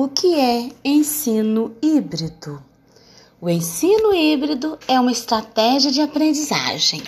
[0.00, 2.62] O que é ensino híbrido?
[3.40, 7.02] O ensino híbrido é uma estratégia de aprendizagem.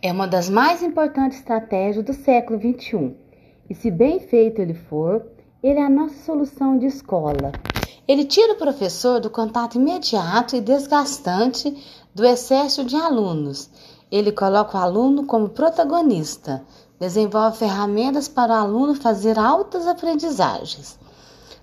[0.00, 3.14] É uma das mais importantes estratégias do século XXI.
[3.68, 5.22] E se bem feito ele for,
[5.62, 7.52] ele é a nossa solução de escola.
[8.08, 11.76] Ele tira o professor do contato imediato e desgastante
[12.14, 13.68] do excesso de alunos.
[14.10, 16.64] Ele coloca o aluno como protagonista,
[16.98, 20.98] desenvolve ferramentas para o aluno fazer altas aprendizagens.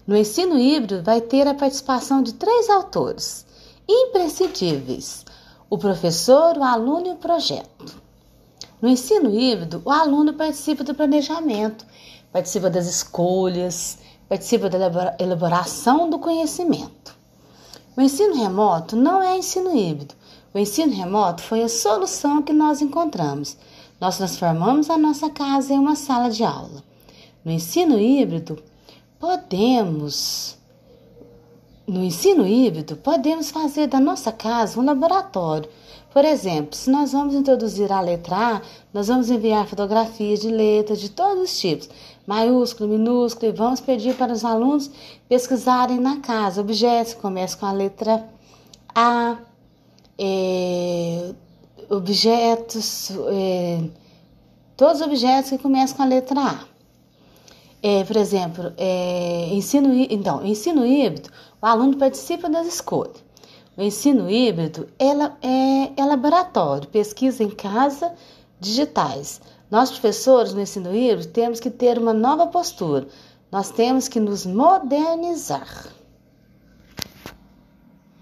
[0.08, 3.46] No ensino híbrido, vai ter a participação de três autores
[3.86, 5.26] imprescindíveis:
[5.70, 8.02] o professor, o aluno e o projeto.
[8.82, 11.86] No ensino híbrido, o aluno participa do planejamento,
[12.32, 13.98] participa das escolhas,
[14.30, 17.14] participa da elaboração do conhecimento.
[17.98, 20.16] O ensino remoto não é ensino híbrido.
[20.54, 23.58] O ensino remoto foi a solução que nós encontramos.
[24.00, 26.84] Nós transformamos a nossa casa em uma sala de aula.
[27.44, 28.62] No ensino híbrido,
[29.20, 30.58] podemos
[31.88, 35.70] no ensino híbrido, podemos fazer da nossa casa um laboratório.
[36.12, 38.62] Por exemplo, se nós vamos introduzir a letra A,
[38.94, 41.90] nós vamos enviar fotografias de letras de todos os tipos,
[42.26, 44.92] maiúsculo, minúsculo, e vamos pedir para os alunos
[45.30, 48.28] pesquisarem na casa objetos que começam com a letra
[48.94, 49.38] A,
[50.18, 51.34] é,
[51.90, 53.84] objetos, é,
[54.76, 56.77] todos os objetos que começam com a letra A.
[57.90, 61.30] É, por exemplo, é, ensino, então, ensino híbrido,
[61.62, 63.24] o aluno participa das escolhas.
[63.78, 68.14] O ensino híbrido ela é, é laboratório, pesquisa em casa,
[68.60, 69.40] digitais.
[69.72, 73.08] Nós, professores no ensino híbrido, temos que ter uma nova postura.
[73.50, 75.88] Nós temos que nos modernizar.